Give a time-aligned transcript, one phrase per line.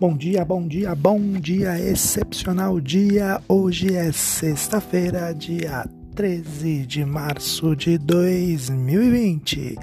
[0.00, 3.38] Bom dia, bom dia, bom dia, excepcional dia.
[3.46, 9.76] Hoje é sexta-feira, dia 13 de março de 2020.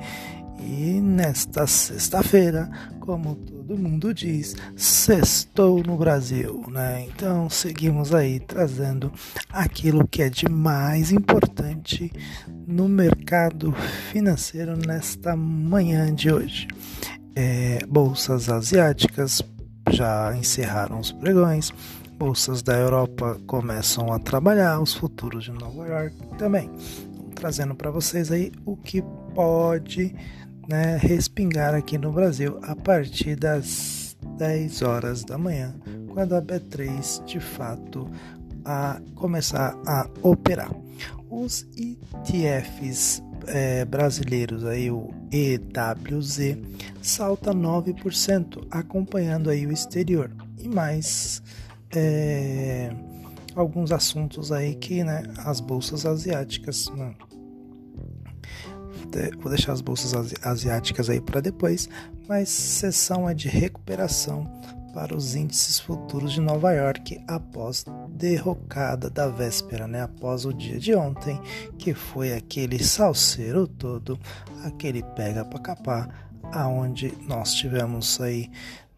[0.60, 2.68] E nesta sexta-feira,
[3.00, 7.06] como todo mundo diz, sextou no Brasil, né?
[7.06, 9.14] Então seguimos aí trazendo
[9.52, 12.12] aquilo que é de mais importante
[12.66, 13.72] no mercado
[14.12, 16.68] financeiro nesta manhã de hoje.
[17.36, 19.44] É, bolsas asiáticas
[19.92, 21.72] já encerraram os pregões,
[22.18, 26.70] bolsas da Europa começam a trabalhar, os futuros de Nova York também.
[27.36, 29.04] Trazendo para vocês aí o que
[29.36, 30.16] pode
[30.68, 35.76] né, respingar aqui no Brasil a partir das 10 horas da manhã,
[36.10, 38.10] quando a B3 de fato
[38.66, 40.72] a começar a operar.
[41.30, 46.58] Os ETFs é, brasileiros, aí o EWZ,
[47.02, 50.32] salta 9%, acompanhando aí o exterior.
[50.58, 51.42] E mais
[51.96, 52.92] é,
[53.56, 56.90] alguns assuntos aí que né, as bolsas asiáticas.
[56.90, 57.16] Né,
[59.40, 60.14] vou deixar as bolsas
[60.44, 61.90] asiáticas aí para depois,
[62.28, 64.46] mas sessão é de recuperação
[64.98, 70.02] para os índices futuros de Nova York após derrocada da véspera, né?
[70.02, 71.40] após o dia de ontem,
[71.78, 74.20] que foi aquele salseiro todo,
[74.64, 78.50] aquele pega para capar, aonde nós tivemos aí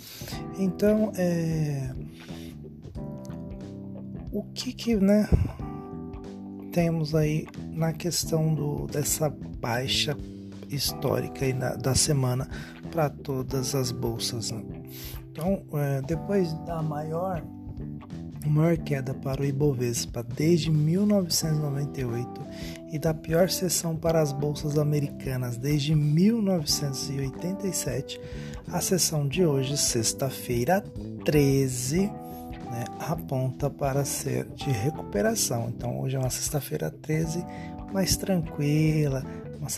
[0.59, 1.95] Então, é,
[4.33, 5.29] o que que, né,
[6.73, 10.17] temos aí na questão do, dessa baixa
[10.69, 12.49] histórica aí na, da semana
[12.91, 14.51] para todas as bolsas.
[14.51, 14.61] Né?
[15.31, 17.41] Então, é, depois da maior,
[18.45, 22.41] maior queda para o Ibovespa desde 1998
[22.91, 28.19] e da pior sessão para as bolsas americanas desde 1987,
[28.67, 30.83] a sessão de hoje, sexta-feira
[31.23, 32.11] 13,
[32.73, 35.69] né, aponta para ser de recuperação.
[35.69, 37.45] Então hoje é uma sexta-feira 13
[37.93, 39.23] mais tranquila,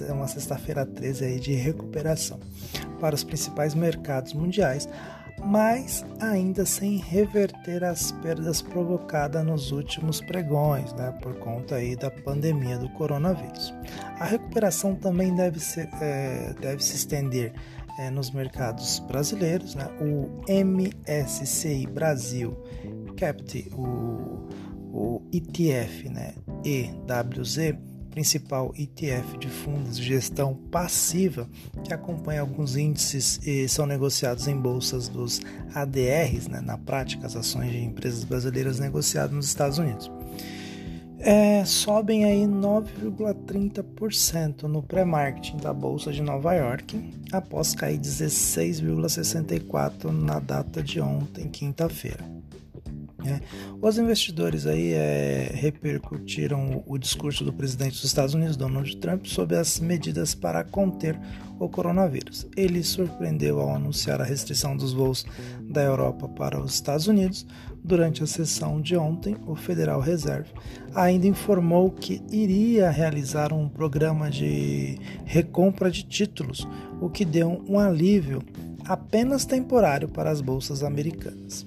[0.10, 2.40] uma, sexta-feira 13 aí de recuperação
[3.02, 4.88] para os principais mercados mundiais,
[5.44, 12.10] mas ainda sem reverter as perdas provocadas nos últimos pregões, né, por conta aí da
[12.10, 13.74] pandemia do coronavírus.
[14.18, 17.54] A recuperação também deve, ser, é, deve se estender
[17.98, 19.88] é, nos mercados brasileiros, né?
[20.00, 22.56] o MSCI Brasil
[23.16, 24.48] Capt, o,
[24.92, 26.34] o ETF né?
[26.64, 27.76] EWZ,
[28.12, 31.50] principal ETF de fundos de gestão passiva
[31.84, 35.42] que acompanha alguns índices e são negociados em bolsas dos
[35.74, 36.62] ADRs, né?
[36.62, 40.10] na prática as ações de empresas brasileiras negociadas nos Estados Unidos
[41.20, 50.40] é, sobem aí 9,30% no pré-marketing da Bolsa de Nova York, após cair 16,64% na
[50.40, 52.24] data de ontem, quinta-feira.
[53.28, 53.40] É.
[53.82, 59.26] Os investidores aí é, repercutiram o, o, discurso do presidente dos Estados Unidos, Donald Trump,
[59.26, 61.20] sobre as medidas para conter
[61.60, 62.48] o coronavírus.
[62.56, 65.26] Ele surpreendeu ao anunciar a restrição dos voos
[65.62, 67.46] da Europa para os Estados Unidos.
[67.84, 70.50] Durante a sessão de ontem, o Federal Reserve
[70.94, 76.68] ainda informou que iria realizar um programa de recompra de títulos,
[77.00, 78.42] o que deu um alívio
[78.86, 81.66] apenas temporário para as bolsas americanas.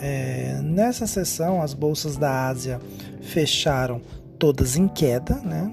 [0.00, 2.80] É, nessa sessão, as bolsas da Ásia
[3.20, 4.00] fecharam
[4.38, 5.70] todas em queda, né?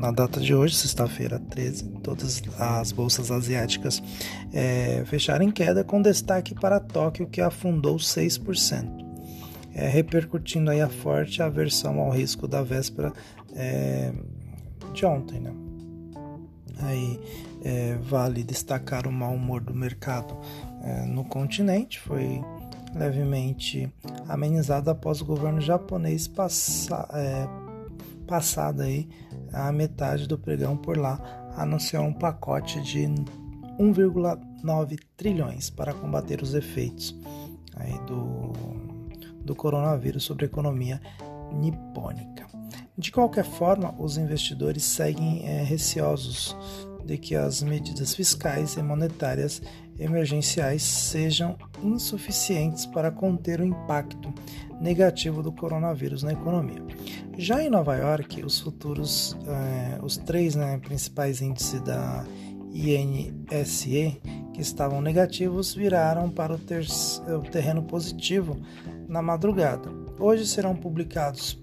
[0.00, 4.02] Na, data de hoje, sexta-feira 13, todas as bolsas asiáticas
[4.52, 8.88] é, fecharam em queda, com destaque para Tóquio, que afundou 6%,
[9.74, 13.12] é, repercutindo aí a forte aversão ao risco da véspera
[13.54, 14.12] é,
[14.92, 15.52] de ontem, né?
[16.78, 17.20] Aí
[17.62, 20.36] é, vale destacar o mau humor do mercado
[20.82, 22.42] é, no continente, foi
[22.94, 23.92] levemente
[24.28, 27.48] amenizado após o governo japonês passar, é,
[28.26, 29.08] passado aí
[29.52, 31.20] a metade do pregão por lá
[31.56, 33.00] anunciou um pacote de
[33.78, 37.18] 1,9 trilhões para combater os efeitos
[37.76, 38.52] aí do,
[39.44, 41.00] do coronavírus sobre a economia
[41.52, 42.46] nipônica.
[42.96, 46.56] De qualquer forma, os investidores seguem é, receosos
[47.04, 49.60] de que as medidas fiscais e monetárias
[49.98, 54.32] emergenciais sejam insuficientes para conter o impacto
[54.80, 56.82] negativo do coronavírus na economia.
[57.38, 62.24] Já em Nova York, os futuros, eh, os três né, principais índices da
[62.72, 64.20] INSE
[64.52, 68.56] que estavam negativos viraram para o, o terreno positivo
[69.08, 69.90] na madrugada.
[70.18, 71.62] Hoje serão publicados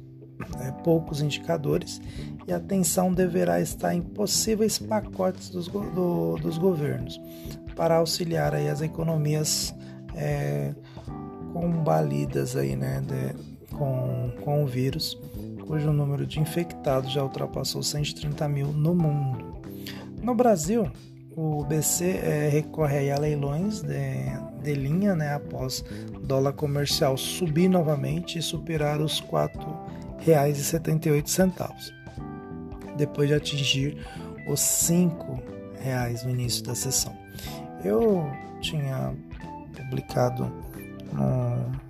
[0.61, 2.01] é, poucos indicadores
[2.47, 7.19] e a atenção deverá estar em possíveis pacotes dos, do, dos governos
[7.75, 9.73] para auxiliar aí as economias
[10.15, 10.73] é,
[11.53, 13.35] combalidas aí, né, de,
[13.75, 15.19] com, com o vírus,
[15.67, 19.59] cujo número de infectados já ultrapassou 130 mil no mundo.
[20.21, 20.91] No Brasil,
[21.35, 24.25] o BC é, recorre a leilões de,
[24.61, 25.83] de linha né, após
[26.23, 29.27] dólar comercial subir novamente e superar os R$
[30.25, 31.93] 4,78,
[32.97, 33.97] depois de atingir
[34.47, 35.09] os R$
[35.79, 37.15] reais no início da sessão.
[37.83, 38.29] Eu
[38.59, 39.15] tinha
[39.83, 40.51] publicado
[41.13, 41.89] no.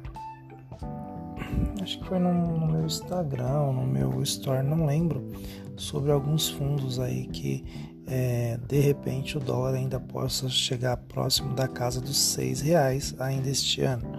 [1.82, 5.32] Acho que foi no, no meu Instagram, no meu Store, não lembro,
[5.76, 7.64] sobre alguns fundos aí que
[8.06, 13.50] é, de repente o dólar ainda possa chegar próximo da casa dos seis reais ainda
[13.50, 14.10] este ano.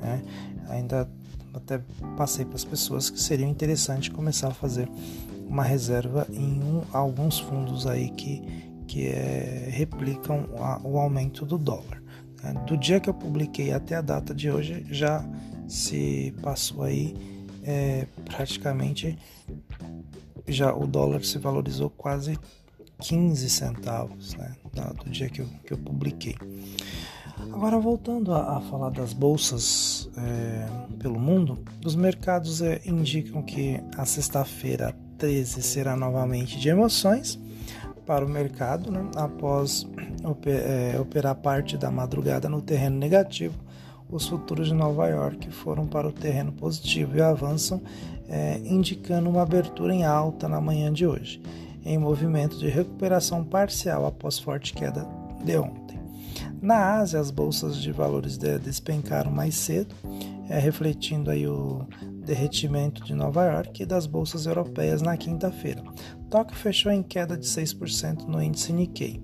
[0.00, 0.22] Né?
[0.68, 1.08] Ainda
[1.52, 1.80] até
[2.16, 4.88] passei para as pessoas que seria interessante começar a fazer
[5.46, 8.42] uma reserva em um, alguns fundos aí que,
[8.86, 12.02] que é, replicam a, o aumento do dólar.
[12.44, 12.52] Né?
[12.66, 15.24] Do dia que eu publiquei até a data de hoje já
[15.66, 17.14] se passou aí
[17.62, 19.18] é, praticamente
[20.46, 22.38] já o dólar se valorizou quase
[23.00, 24.54] 15 centavos né,
[25.02, 26.36] do dia que eu, que eu publiquei.
[27.52, 30.66] Agora, voltando a, a falar das bolsas é,
[30.98, 37.38] pelo mundo, os mercados é, indicam que a sexta-feira 13 será novamente de emoções
[38.06, 39.86] para o mercado, né, após
[40.46, 43.54] é, operar parte da madrugada no terreno negativo.
[44.10, 47.80] Os futuros de Nova York foram para o terreno positivo e avançam,
[48.28, 51.40] é, indicando uma abertura em alta na manhã de hoje
[51.84, 55.06] em movimento de recuperação parcial após forte queda
[55.44, 56.00] de ontem.
[56.60, 59.94] Na Ásia, as bolsas de valores despencaram mais cedo,
[60.48, 61.86] é, refletindo aí o
[62.24, 65.84] derretimento de Nova York e das bolsas europeias na quinta-feira.
[66.28, 69.22] Tóquio fechou em queda de 6% no índice Nikkei.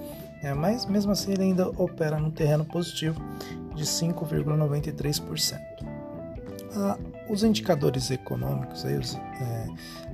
[0.42, 3.20] É, mas mesmo assim ele ainda opera no terreno positivo
[3.74, 5.58] de 5,93%.
[6.74, 9.66] Ah, os indicadores econômicos aí, os, é,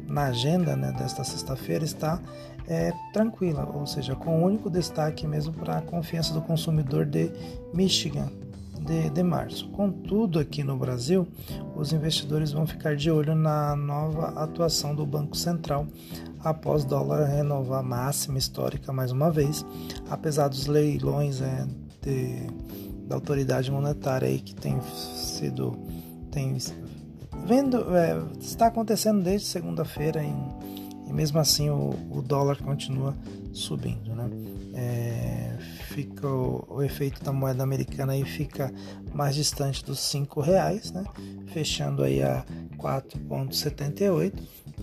[0.06, 2.20] na agenda né, desta sexta-feira está
[2.68, 7.30] é, tranquila, ou seja, com o único destaque mesmo para a confiança do consumidor de
[7.74, 8.30] Michigan
[8.80, 9.68] de, de março.
[9.70, 11.26] Contudo, aqui no Brasil,
[11.76, 15.86] os investidores vão ficar de olho na nova atuação do Banco Central
[16.44, 19.64] após dólar renovar máxima histórica mais uma vez,
[20.10, 21.66] apesar dos leilões é,
[22.00, 22.46] de,
[23.06, 24.80] da autoridade monetária aí que tem
[25.14, 25.78] sido
[26.30, 26.56] tem
[27.46, 33.14] vendo é, está acontecendo desde segunda-feira e mesmo assim o, o, dólar continua
[33.52, 34.30] subindo, né?
[34.74, 35.58] É,
[35.92, 38.72] fica o, o, efeito da moeda americana aí fica
[39.14, 41.04] mais distante dos cinco reais, né?
[41.48, 42.44] Fechando aí a
[42.78, 44.32] 4,78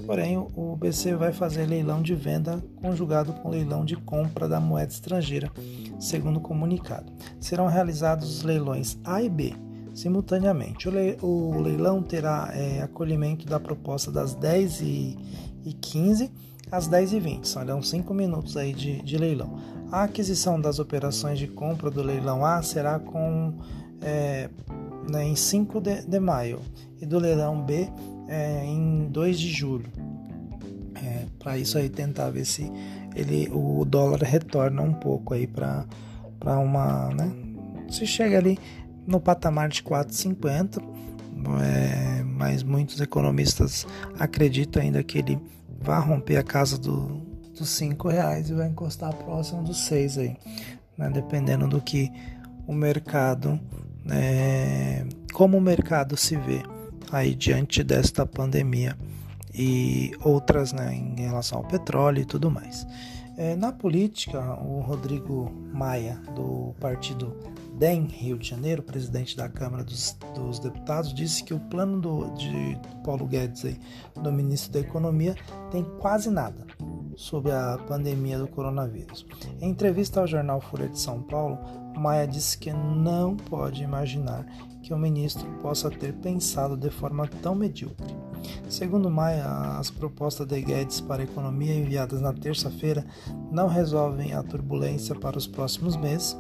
[0.06, 4.92] Porém, o BC vai fazer leilão de venda conjugado com leilão de compra da moeda
[4.92, 5.52] estrangeira,
[6.00, 7.12] segundo o comunicado.
[7.40, 9.69] Serão realizados os leilões A e B
[10.00, 10.88] simultaneamente.
[11.22, 16.32] O, leilão terá é, acolhimento da proposta das 10h15
[16.72, 19.60] às 10h20, serão 5 minutos aí de, de, leilão.
[19.92, 23.54] A aquisição das operações de compra do leilão A será com,
[24.02, 24.50] é,
[25.10, 26.60] né, em 5 de, de, maio
[27.02, 27.90] e do leilão B
[28.28, 29.90] é, em 2 de julho.
[30.96, 32.72] É, para isso aí tentar ver se
[33.16, 35.86] ele, o dólar retorna um pouco aí para
[36.46, 37.32] uma, né?
[37.90, 38.60] Se chega ali
[39.06, 40.82] no patamar de 4,50,
[41.62, 43.88] é, mas muitos economistas
[44.20, 45.40] acreditam ainda que ele
[45.82, 47.22] vai romper a casa do,
[47.58, 50.38] dos 5 reais e vai encostar próximo dos 6 aí,
[50.98, 51.10] né?
[51.10, 52.12] dependendo do que
[52.68, 53.60] o mercado,
[54.10, 56.62] é, como o mercado se vê
[57.12, 58.96] aí diante desta pandemia
[59.54, 62.86] e outras né, em relação ao petróleo e tudo mais.
[63.38, 67.36] É, na política, o Rodrigo Maia, do partido
[67.80, 72.30] DEM, Rio de Janeiro, presidente da Câmara dos, dos Deputados, disse que o plano do,
[72.36, 73.80] de Paulo Guedes, aí,
[74.22, 75.34] do ministro da Economia,
[75.72, 76.68] tem quase nada
[77.16, 79.26] sobre a pandemia do coronavírus.
[79.62, 81.58] Em entrevista ao jornal Folha de São Paulo,
[81.98, 84.46] Maia disse que não pode imaginar
[84.84, 88.14] que o ministro possa ter pensado de forma tão medíocre.
[88.70, 89.46] Segundo Maia,
[89.80, 93.06] as propostas de Guedes para a economia enviadas na terça-feira
[93.52, 96.38] não resolvem a turbulência para os próximos meses.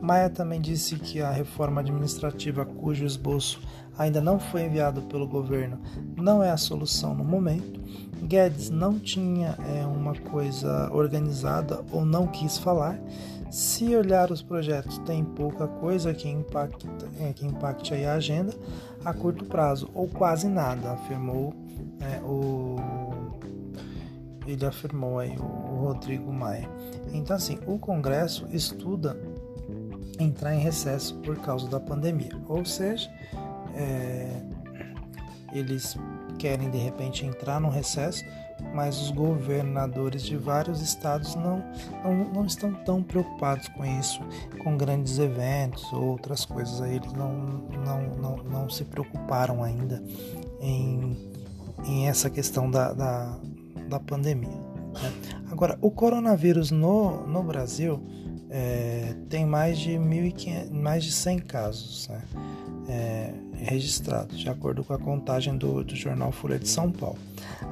[0.00, 3.60] Maia também disse que a reforma administrativa, cujo esboço
[3.96, 5.78] ainda não foi enviado pelo governo,
[6.16, 7.80] não é a solução no momento.
[8.22, 12.98] Guedes não tinha é, uma coisa organizada ou não quis falar.
[13.50, 16.86] Se olhar os projetos, tem pouca coisa que impacte,
[17.20, 18.54] é, que impacte a agenda
[19.04, 21.52] a curto prazo, ou quase nada, afirmou
[22.00, 22.76] é, o
[24.46, 26.68] ele afirmou aí o Rodrigo Maia.
[27.12, 29.16] Então assim, o Congresso estuda
[30.18, 33.10] entrar em recesso por causa da pandemia, ou seja,
[33.74, 34.42] é,
[35.52, 35.96] eles
[36.38, 38.24] querem de repente entrar no recesso
[38.74, 41.62] mas os governadores de vários estados não,
[42.02, 44.20] não, não estão tão preocupados com isso,
[44.62, 46.80] com grandes eventos ou outras coisas.
[46.80, 47.32] Aí eles não,
[47.84, 50.02] não, não, não se preocuparam ainda
[50.60, 51.16] em,
[51.84, 53.38] em essa questão da, da,
[53.88, 54.48] da pandemia.
[54.48, 55.12] Né?
[55.50, 58.02] Agora, o coronavírus no, no Brasil
[58.48, 62.08] é, tem mais de, 1.500, mais de 100 casos.
[62.08, 62.22] Né?
[62.88, 67.18] É, registrados, de acordo com a contagem do, do jornal Folha de São Paulo.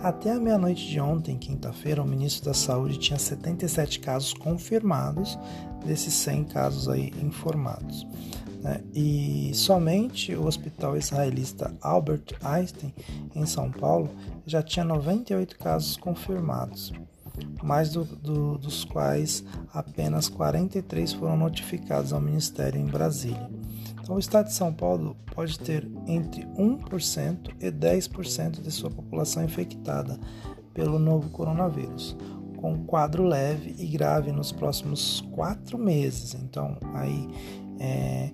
[0.03, 5.39] Até a meia-noite de ontem, quinta-feira, o ministro da Saúde tinha 77 casos confirmados
[5.85, 8.07] desses 100 casos aí informados.
[8.63, 8.81] Né?
[8.95, 12.95] E somente o hospital israelita Albert Einstein,
[13.35, 14.11] em São Paulo,
[14.47, 16.93] já tinha 98 casos confirmados,
[17.63, 23.49] mais do, do, dos quais apenas 43 foram notificados ao Ministério em Brasília.
[24.01, 29.45] Então, o estado de São Paulo pode ter entre 1% e 10% de sua população
[29.45, 30.19] infectada
[30.75, 32.17] pelo novo coronavírus,
[32.57, 36.35] com quadro leve e grave nos próximos quatro meses.
[36.35, 37.29] Então, aí
[37.79, 38.31] é,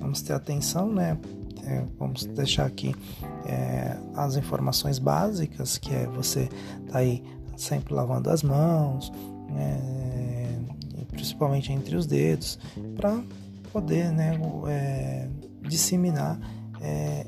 [0.00, 1.18] vamos ter atenção, né?
[1.64, 2.94] É, vamos deixar aqui
[3.46, 6.48] é, as informações básicas, que é você
[6.90, 7.22] tá aí
[7.56, 9.12] sempre lavando as mãos,
[9.48, 10.58] né,
[11.08, 12.58] principalmente entre os dedos,
[12.96, 13.22] para
[13.72, 14.38] poder né,
[14.68, 15.28] é,
[15.62, 16.38] disseminar
[16.80, 17.26] é,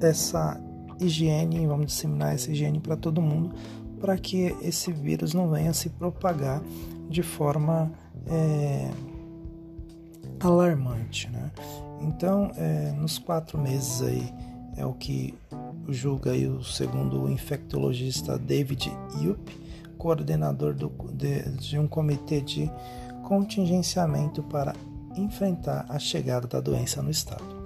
[0.00, 0.60] essa
[1.00, 3.54] higiene, vamos disseminar essa higiene para todo mundo,
[4.00, 6.62] para que esse vírus não venha se propagar
[7.08, 7.90] de forma
[8.26, 8.90] é,
[10.40, 11.28] alarmante.
[11.30, 11.50] Né?
[12.00, 14.32] Então, é, nos quatro meses aí,
[14.76, 15.34] é o que
[15.88, 18.90] julga aí o segundo infectologista David
[19.20, 19.60] Yupp,
[19.98, 22.70] coordenador do, de, de um comitê de
[23.22, 24.74] contingenciamento para
[25.16, 27.62] enfrentar a chegada da doença no estado.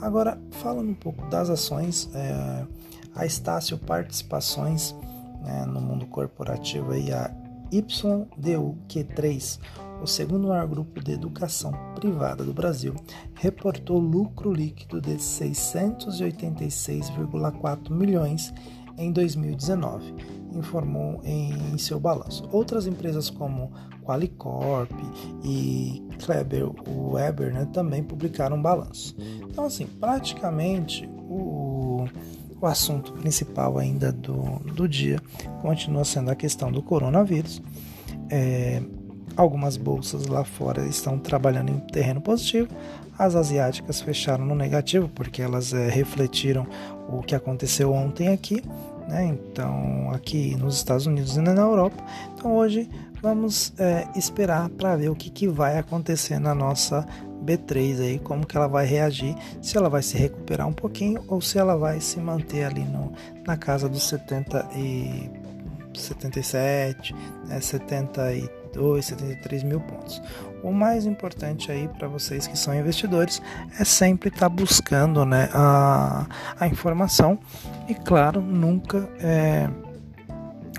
[0.00, 2.66] Agora, falando um pouco das ações, é,
[3.14, 4.92] a Estácio Participações
[5.42, 7.30] né, no mundo corporativo e a
[7.72, 9.60] YDUQ3,
[10.02, 12.94] o segundo maior grupo de educação privada do Brasil,
[13.34, 18.52] reportou lucro líquido de 686,4 milhões
[18.98, 20.14] em 2019,
[20.52, 22.46] informou em seu balanço.
[22.52, 23.72] Outras empresas como
[24.04, 24.90] Qualicorp
[25.42, 29.16] e Kleber Weber né, também publicaram um balanço.
[29.50, 32.06] Então, assim, praticamente o,
[32.60, 35.20] o assunto principal ainda do, do dia
[35.60, 37.62] continua sendo a questão do coronavírus.
[38.30, 38.82] É,
[39.36, 42.68] algumas bolsas lá fora estão trabalhando em terreno positivo,
[43.18, 46.66] as asiáticas fecharam no negativo porque elas é, refletiram
[47.08, 48.62] o que aconteceu ontem aqui
[49.08, 49.24] né?
[49.26, 52.02] Então, aqui nos Estados Unidos e na Europa.
[52.34, 52.88] Então, hoje
[53.20, 57.06] vamos é, esperar para ver o que, que vai acontecer na nossa
[57.44, 61.40] B3 aí, como que ela vai reagir, se ela vai se recuperar um pouquinho ou
[61.40, 63.12] se ela vai se manter ali no,
[63.46, 65.30] na casa dos 70 e
[65.94, 67.14] 77,
[67.46, 70.22] né, 72, 73 mil pontos.
[70.64, 73.42] O mais importante aí para vocês que são investidores
[73.78, 76.24] é sempre estar tá buscando né, a,
[76.58, 77.38] a informação
[77.86, 79.68] e, claro, nunca é,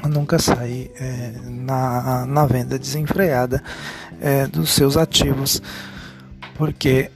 [0.09, 3.61] nunca sair é, na, na venda desenfreada
[4.19, 5.61] é, dos seus ativos,
[6.55, 7.11] porque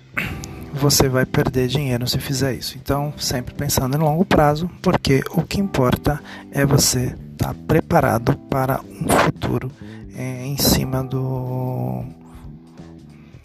[0.72, 2.78] você vai perder dinheiro se fizer isso.
[2.78, 6.22] Então, sempre pensando em longo prazo, porque o que importa
[6.52, 9.72] é você estar tá preparado para um futuro
[10.16, 12.19] é, em cima do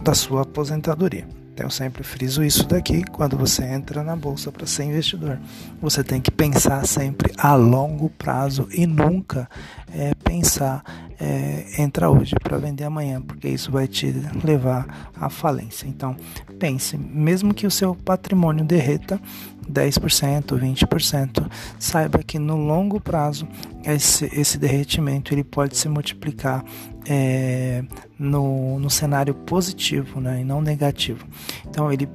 [0.04, 1.26] da sua aposentadoria.
[1.54, 5.38] Então, eu sempre friso isso daqui quando você entra na bolsa para ser investidor.
[5.80, 9.49] Você tem que pensar sempre a longo prazo e nunca
[9.94, 10.82] é, pensar
[11.20, 15.86] é, entra hoje para vender amanhã, porque isso vai te levar à falência.
[15.86, 16.16] Então,
[16.58, 19.20] pense, mesmo que o seu patrimônio derreta
[19.70, 23.46] 10%, 20%, saiba que no longo prazo
[23.84, 26.64] esse, esse derretimento ele pode se multiplicar
[27.06, 27.84] é,
[28.18, 31.26] no, no cenário positivo né, e não negativo.
[31.66, 32.08] Então, ele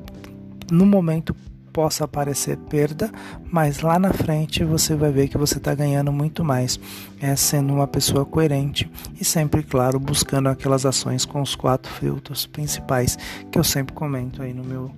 [0.71, 1.35] no momento
[1.71, 3.11] possa aparecer perda,
[3.51, 6.79] mas lá na frente você vai ver que você está ganhando muito mais,
[7.21, 12.45] é, sendo uma pessoa coerente e sempre, claro, buscando aquelas ações com os quatro filtros
[12.45, 13.17] principais
[13.51, 14.91] que eu sempre comento aí no meu,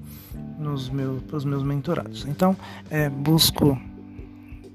[0.57, 2.25] nos meus, pros meus mentorados.
[2.27, 2.55] Então,
[2.89, 3.77] é, busco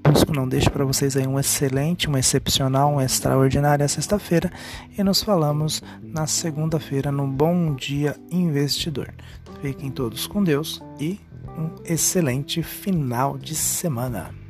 [0.09, 4.49] busco não deixo para vocês aí um excelente, um excepcional, um extraordinária sexta-feira
[4.97, 9.13] e nos falamos na segunda-feira no Bom Dia Investidor.
[9.61, 11.19] Fiquem todos com Deus e
[11.57, 14.46] um excelente final de semana.